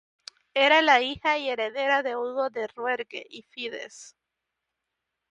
[0.55, 4.15] Era la hija y heredera de Hugo de Rouergue y Fides.